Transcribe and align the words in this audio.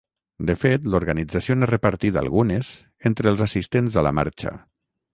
De 0.49 0.53
fet, 0.61 0.87
l’organització 0.93 1.57
n’ha 1.59 1.69
repartit 1.71 2.19
algunes 2.23 2.73
entre 3.13 3.33
els 3.35 3.47
assistents 3.49 4.03
a 4.03 4.09
la 4.09 4.19
marxa. 4.23 4.61